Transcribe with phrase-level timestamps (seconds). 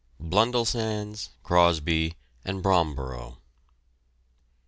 [0.19, 3.37] BLUNDELLSANDS, CROSBY AND BROMBOROUGH.